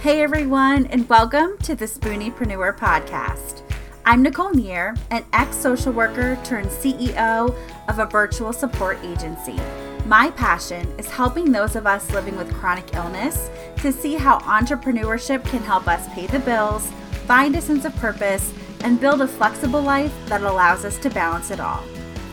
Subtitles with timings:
[0.00, 3.62] Hey everyone, and welcome to the Spooniepreneur podcast.
[4.06, 7.52] I'm Nicole Neer, an ex social worker turned CEO
[7.88, 9.58] of a virtual support agency.
[10.06, 15.44] My passion is helping those of us living with chronic illness to see how entrepreneurship
[15.46, 16.88] can help us pay the bills,
[17.26, 18.54] find a sense of purpose,
[18.84, 21.82] and build a flexible life that allows us to balance it all.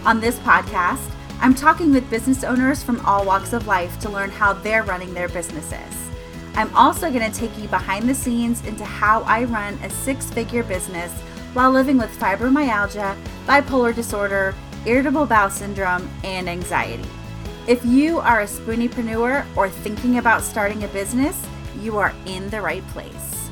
[0.05, 4.29] On this podcast, I'm talking with business owners from all walks of life to learn
[4.29, 6.04] how they're running their businesses.
[6.57, 10.29] I'm also going to take you behind the scenes into how I run a six
[10.29, 11.11] figure business
[11.53, 14.55] while living with fibromyalgia, bipolar disorder,
[14.85, 17.09] irritable bowel syndrome, and anxiety.
[17.67, 21.45] If you are a spooniepreneur or thinking about starting a business,
[21.81, 23.49] you are in the right place.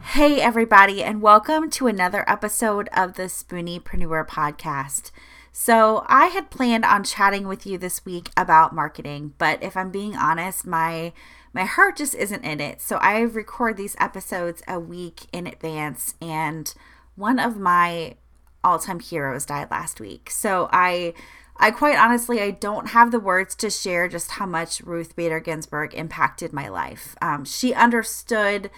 [0.00, 5.10] Hey, everybody, and welcome to another episode of the Spooniepreneur podcast.
[5.52, 9.90] So, I had planned on chatting with you this week about marketing, but if I'm
[9.90, 11.12] being honest, my
[11.52, 12.80] my heart just isn't in it.
[12.80, 16.72] So, I record these episodes a week in advance and
[17.16, 18.16] one of my
[18.62, 20.30] all-time heroes died last week.
[20.30, 21.14] So, I
[21.56, 25.40] I quite honestly, I don't have the words to share just how much Ruth Bader
[25.40, 27.16] Ginsburg impacted my life.
[27.20, 28.70] Um, she understood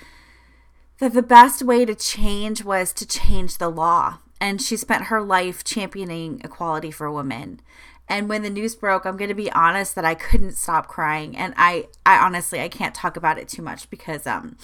[0.99, 5.21] that the best way to change was to change the law and she spent her
[5.21, 7.61] life championing equality for women.
[8.09, 11.37] And when the news broke, I'm going to be honest that I couldn't stop crying.
[11.37, 14.57] And I, I honestly, I can't talk about it too much because um,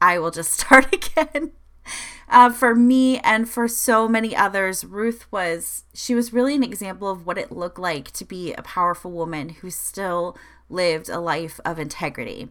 [0.00, 1.52] I will just start again.
[2.28, 7.10] Uh, for me and for so many others, Ruth was, she was really an example
[7.10, 10.36] of what it looked like to be a powerful woman who still
[10.68, 12.48] lived a life of integrity.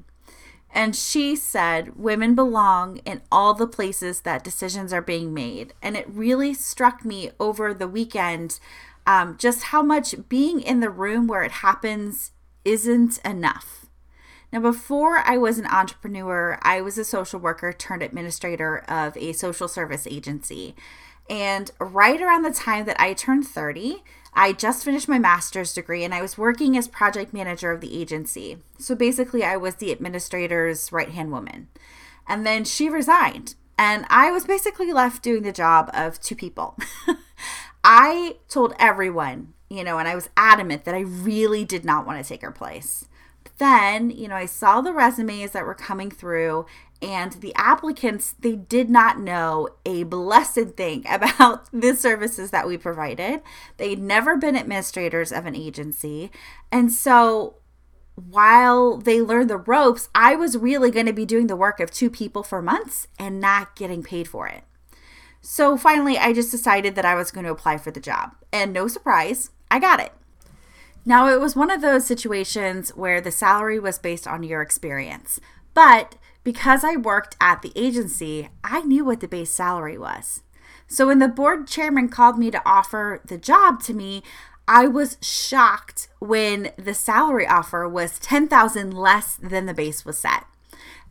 [0.76, 5.74] And she said, Women belong in all the places that decisions are being made.
[5.82, 8.60] And it really struck me over the weekend
[9.08, 12.32] um, just how much being in the room where it happens
[12.66, 13.86] isn't enough.
[14.52, 19.32] Now, before I was an entrepreneur, I was a social worker turned administrator of a
[19.32, 20.76] social service agency.
[21.30, 24.04] And right around the time that I turned 30,
[24.34, 28.00] I just finished my master's degree and I was working as project manager of the
[28.00, 28.58] agency.
[28.78, 31.70] So basically, I was the administrator's right hand woman.
[32.28, 36.76] And then she resigned, and I was basically left doing the job of two people.
[37.84, 42.22] I told everyone, you know, and I was adamant that I really did not want
[42.22, 43.08] to take her place.
[43.58, 46.66] Then, you know, I saw the resumes that were coming through
[47.02, 52.78] and the applicants they did not know a blessed thing about the services that we
[52.78, 53.42] provided.
[53.78, 56.32] They'd never been administrators of an agency.
[56.72, 57.56] And so
[58.16, 61.92] while they learned the ropes i was really going to be doing the work of
[61.92, 64.64] two people for months and not getting paid for it.
[65.42, 68.72] So finally i just decided that i was going to apply for the job and
[68.72, 70.14] no surprise i got it
[71.06, 75.40] now it was one of those situations where the salary was based on your experience
[75.76, 80.42] but because I worked at the agency, I knew what the base salary was.
[80.88, 84.24] So when the board chairman called me to offer the job to me,
[84.68, 90.46] I was shocked when the salary offer was 10,000 less than the base was set.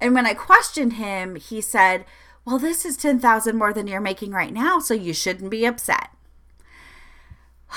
[0.00, 2.04] And when I questioned him, he said,
[2.44, 6.10] "Well, this is 10,000 more than you're making right now, so you shouldn't be upset."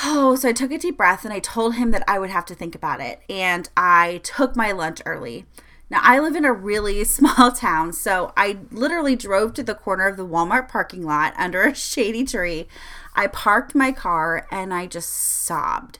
[0.09, 2.45] Oh, so I took a deep breath and I told him that I would have
[2.45, 3.19] to think about it.
[3.29, 5.45] And I took my lunch early.
[5.89, 10.07] Now, I live in a really small town, so I literally drove to the corner
[10.07, 12.69] of the Walmart parking lot under a shady tree.
[13.15, 15.99] I parked my car and I just sobbed.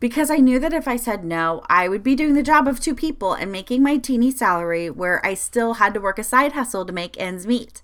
[0.00, 2.80] Because I knew that if I said no, I would be doing the job of
[2.80, 6.52] two people and making my teeny salary where I still had to work a side
[6.52, 7.82] hustle to make ends meet.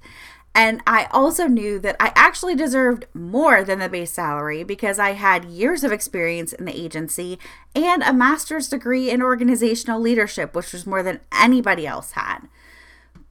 [0.59, 5.13] And I also knew that I actually deserved more than the base salary because I
[5.13, 7.39] had years of experience in the agency
[7.77, 12.49] and a master's degree in organizational leadership, which was more than anybody else had.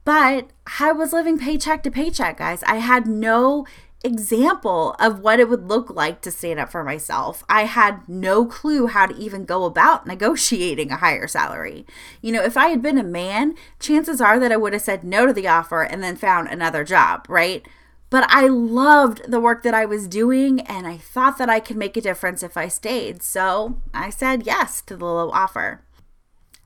[0.06, 2.64] But I was living paycheck to paycheck, guys.
[2.64, 3.68] I had no
[4.04, 7.44] example of what it would look like to stand up for myself.
[7.50, 11.86] I had no clue how to even go about negotiating a higher salary.
[12.22, 15.04] You know, if I had been a man, chances are that I would have said
[15.04, 17.68] no to the offer and then found another job, right?
[18.10, 21.76] But I loved the work that I was doing and I thought that I could
[21.76, 23.22] make a difference if I stayed.
[23.22, 25.84] So I said yes to the low offer.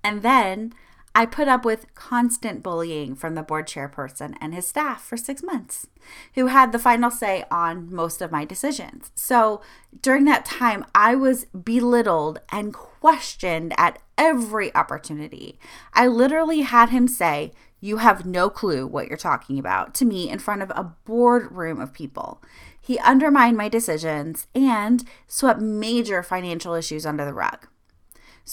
[0.03, 0.73] And then
[1.13, 5.43] I put up with constant bullying from the board chairperson and his staff for six
[5.43, 5.87] months,
[6.35, 9.11] who had the final say on most of my decisions.
[9.13, 9.61] So
[10.01, 15.59] during that time, I was belittled and questioned at every opportunity.
[15.93, 20.29] I literally had him say, You have no clue what you're talking about to me
[20.29, 22.41] in front of a boardroom of people.
[22.79, 27.67] He undermined my decisions and swept major financial issues under the rug.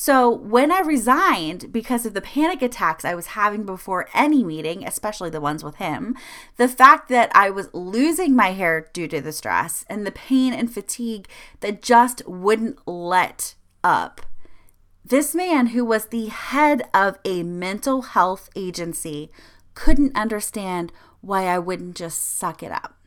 [0.01, 4.87] So, when I resigned because of the panic attacks I was having before any meeting,
[4.87, 6.17] especially the ones with him,
[6.57, 10.53] the fact that I was losing my hair due to the stress, and the pain
[10.55, 11.27] and fatigue
[11.59, 14.21] that just wouldn't let up,
[15.05, 19.33] this man, who was the head of a mental health agency,
[19.75, 20.93] couldn't understand
[21.23, 22.98] why I wouldn't just suck it up.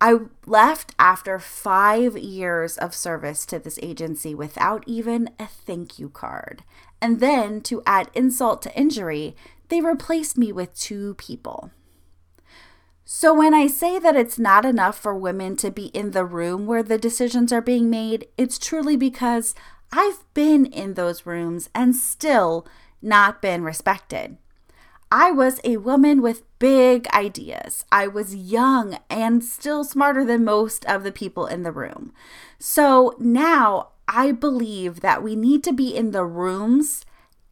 [0.00, 6.08] I left after five years of service to this agency without even a thank you
[6.08, 6.64] card.
[7.02, 9.36] And then, to add insult to injury,
[9.68, 11.70] they replaced me with two people.
[13.04, 16.66] So, when I say that it's not enough for women to be in the room
[16.66, 19.54] where the decisions are being made, it's truly because
[19.92, 22.66] I've been in those rooms and still
[23.02, 24.38] not been respected.
[25.10, 27.84] I was a woman with big ideas.
[27.90, 32.12] I was young and still smarter than most of the people in the room.
[32.60, 37.04] So now I believe that we need to be in the rooms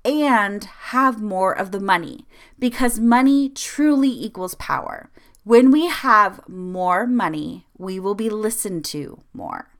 [0.04, 2.26] and have more of the money
[2.58, 5.10] because money truly equals power.
[5.42, 9.70] When we have more money, we will be listened to more.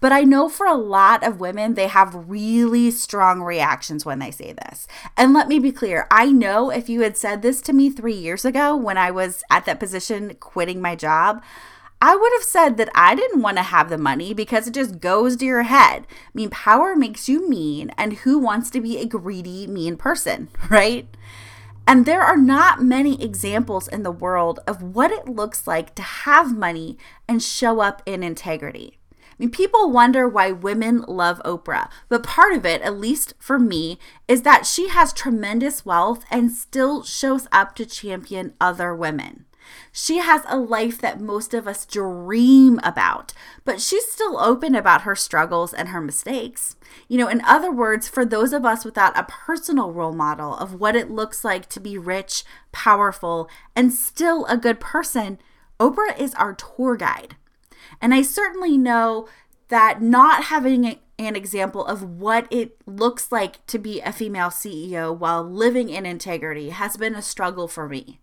[0.00, 4.30] But I know for a lot of women, they have really strong reactions when they
[4.30, 4.88] say this.
[5.16, 8.14] And let me be clear I know if you had said this to me three
[8.14, 11.42] years ago when I was at that position quitting my job,
[12.04, 14.98] I would have said that I didn't want to have the money because it just
[14.98, 16.04] goes to your head.
[16.10, 20.48] I mean, power makes you mean, and who wants to be a greedy, mean person,
[20.68, 21.06] right?
[21.86, 26.02] And there are not many examples in the world of what it looks like to
[26.02, 26.98] have money
[27.28, 28.98] and show up in integrity.
[29.32, 33.58] I mean, people wonder why women love Oprah, but part of it, at least for
[33.58, 33.98] me,
[34.28, 39.46] is that she has tremendous wealth and still shows up to champion other women.
[39.92, 43.32] She has a life that most of us dream about,
[43.64, 46.76] but she's still open about her struggles and her mistakes.
[47.08, 50.80] You know, in other words, for those of us without a personal role model of
[50.80, 55.38] what it looks like to be rich, powerful, and still a good person,
[55.78, 57.36] Oprah is our tour guide.
[58.02, 59.28] And I certainly know
[59.68, 65.16] that not having an example of what it looks like to be a female CEO
[65.16, 68.18] while living in integrity has been a struggle for me.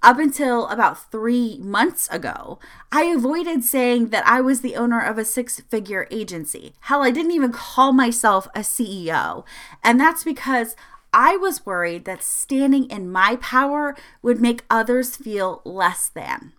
[0.00, 2.60] Up until about three months ago,
[2.92, 6.74] I avoided saying that I was the owner of a six figure agency.
[6.82, 9.44] Hell, I didn't even call myself a CEO.
[9.82, 10.76] And that's because
[11.12, 16.52] I was worried that standing in my power would make others feel less than.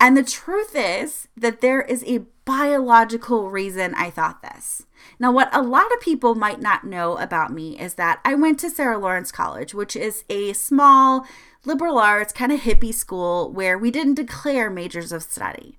[0.00, 4.86] And the truth is that there is a biological reason I thought this.
[5.18, 8.58] Now, what a lot of people might not know about me is that I went
[8.60, 11.26] to Sarah Lawrence College, which is a small
[11.64, 15.78] liberal arts kind of hippie school where we didn't declare majors of study.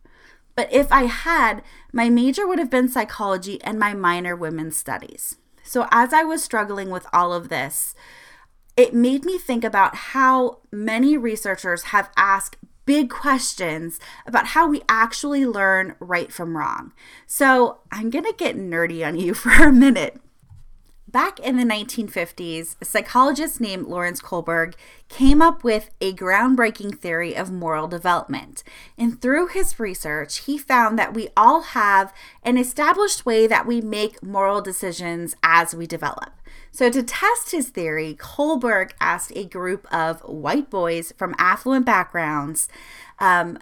[0.56, 1.64] But if I had,
[1.94, 5.38] my major would have been psychology and my minor women's studies.
[5.64, 7.96] So as I was struggling with all of this,
[8.76, 12.58] it made me think about how many researchers have asked
[12.90, 16.92] big questions about how we actually learn right from wrong.
[17.28, 20.20] So I'm going to get nerdy on you for a minute.
[21.08, 24.74] Back in the 1950s, a psychologist named Lawrence Kohlberg
[25.08, 28.64] came up with a groundbreaking theory of moral development.
[28.98, 33.82] And through his research, he found that we all have an established way that we
[33.82, 36.32] make moral decisions as we develop.
[36.72, 42.68] So, to test his theory, Kohlberg asked a group of white boys from affluent backgrounds.
[43.20, 43.60] Um,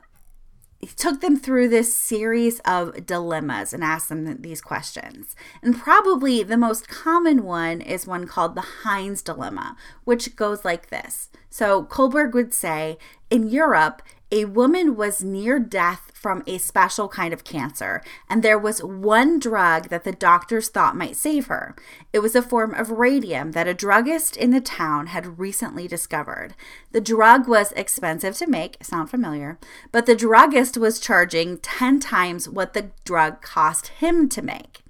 [0.79, 5.35] he took them through this series of dilemmas and asked them these questions.
[5.63, 10.89] And probably the most common one is one called the Heinz dilemma, which goes like
[10.89, 11.29] this.
[11.49, 12.99] So Kohlberg would say,
[13.31, 18.59] in Europe, a woman was near death from a special kind of cancer, and there
[18.59, 21.73] was one drug that the doctors thought might save her.
[22.11, 26.53] It was a form of radium that a druggist in the town had recently discovered.
[26.91, 29.57] The drug was expensive to make, sound familiar,
[29.93, 34.81] but the druggist was charging 10 times what the drug cost him to make.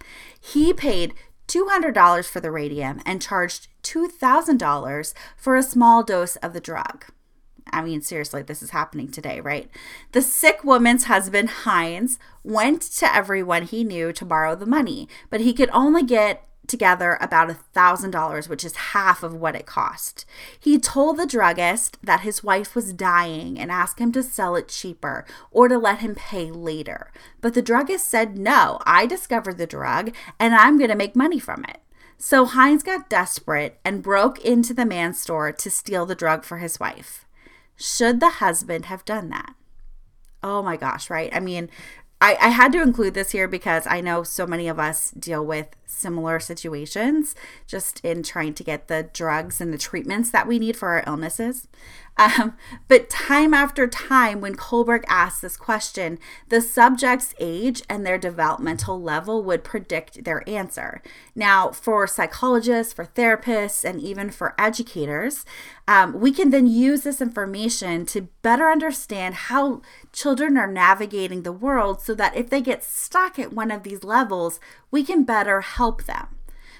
[0.41, 1.13] He paid
[1.47, 7.05] $200 for the radium and charged $2,000 for a small dose of the drug.
[7.71, 9.69] I mean, seriously, this is happening today, right?
[10.11, 15.41] The sick woman's husband, Heinz, went to everyone he knew to borrow the money, but
[15.41, 19.65] he could only get together about a thousand dollars, which is half of what it
[19.65, 20.25] cost.
[20.59, 24.67] He told the druggist that his wife was dying and asked him to sell it
[24.67, 27.11] cheaper or to let him pay later.
[27.41, 31.39] But the druggist said, No, I discovered the drug and I'm going to make money
[31.39, 31.79] from it.
[32.17, 36.57] So Heinz got desperate and broke into the man's store to steal the drug for
[36.57, 37.26] his wife.
[37.77, 39.53] Should the husband have done that?
[40.43, 41.33] Oh my gosh, right?
[41.33, 41.69] I mean,
[42.19, 45.45] I, I had to include this here because I know so many of us deal
[45.45, 47.35] with similar situations,
[47.67, 51.03] just in trying to get the drugs and the treatments that we need for our
[51.05, 51.67] illnesses.
[52.17, 52.57] Um,
[52.87, 56.17] but time after time, when Kohlberg asked this question,
[56.49, 61.01] the subject's age and their developmental level would predict their answer.
[61.35, 65.45] Now, for psychologists, for therapists, and even for educators,
[65.87, 69.81] um, we can then use this information to better understand how
[70.11, 74.03] children are navigating the world so that if they get stuck at one of these
[74.03, 74.59] levels,
[74.89, 76.36] we can better help them.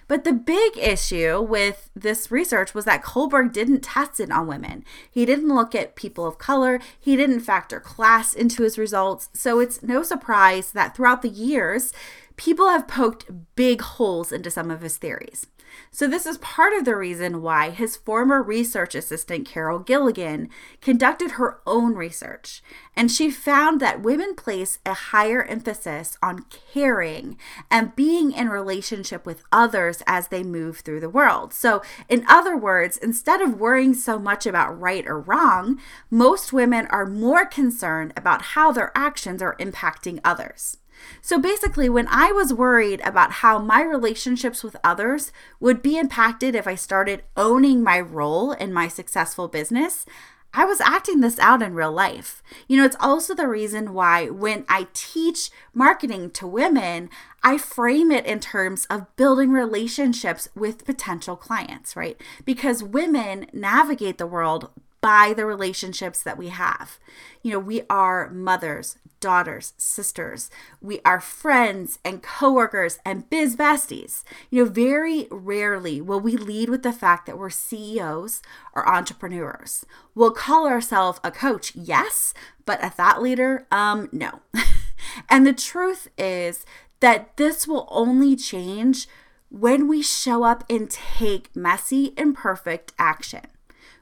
[0.08, 4.86] But the big issue with this research was that Kohlberg didn't test it on women.
[5.10, 9.30] He didn't look at people of color, he didn't factor class into his results.
[9.34, 11.92] So it's no surprise that throughout the years,
[12.38, 15.48] people have poked big holes into some of his theories.
[15.92, 20.50] So, this is part of the reason why his former research assistant, Carol Gilligan,
[20.82, 22.62] conducted her own research.
[22.96, 27.38] And she found that women place a higher emphasis on caring
[27.70, 31.54] and being in relationship with others as they move through the world.
[31.54, 36.88] So, in other words, instead of worrying so much about right or wrong, most women
[36.88, 40.78] are more concerned about how their actions are impacting others.
[41.22, 46.56] So basically, when I was worried about how my relationships with others would be impacted
[46.56, 50.06] if I started owning my role in my successful business,
[50.54, 52.42] I was acting this out in real life.
[52.68, 57.10] You know, it's also the reason why when I teach marketing to women,
[57.44, 62.20] I frame it in terms of building relationships with potential clients, right?
[62.46, 64.72] Because women navigate the world
[65.08, 67.00] by the relationships that we have.
[67.42, 70.50] You know, we are mothers, daughters, sisters.
[70.82, 74.26] We are friends and coworkers and biz besties.
[74.50, 78.42] You know, very rarely will we lead with the fact that we're CEOs
[78.76, 79.86] or entrepreneurs.
[80.14, 82.34] We'll call ourselves a coach, yes,
[82.66, 84.42] but a thought leader, um, no.
[85.30, 86.66] and the truth is
[87.00, 89.08] that this will only change
[89.50, 93.48] when we show up and take messy, imperfect action.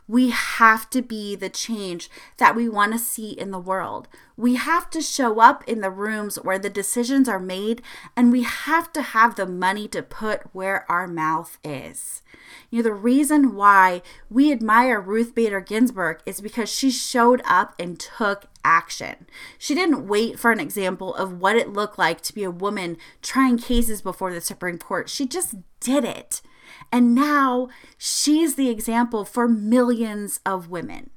[0.07, 4.07] We have to be the change that we want to see in the world.
[4.37, 7.81] We have to show up in the rooms where the decisions are made,
[8.15, 12.21] and we have to have the money to put where our mouth is.
[12.69, 17.73] You know, the reason why we admire Ruth Bader Ginsburg is because she showed up
[17.79, 19.25] and took action.
[19.57, 22.97] She didn't wait for an example of what it looked like to be a woman
[23.21, 25.09] trying cases before the Supreme Court.
[25.09, 26.41] She just did it.
[26.91, 31.09] And now she's the example for millions of women.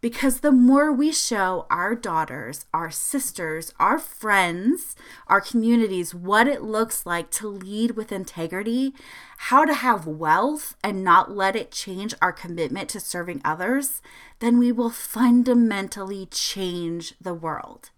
[0.00, 4.96] Because the more we show our daughters, our sisters, our friends,
[5.28, 8.94] our communities what it looks like to lead with integrity,
[9.36, 14.02] how to have wealth and not let it change our commitment to serving others,
[14.40, 17.90] then we will fundamentally change the world.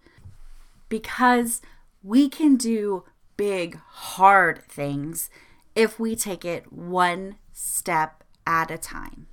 [0.90, 1.62] Because
[2.02, 3.04] we can do
[3.38, 5.30] big, hard things
[5.74, 9.26] if we take it one step at a time.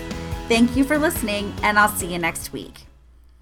[0.47, 2.85] Thank you for listening, and I'll see you next week.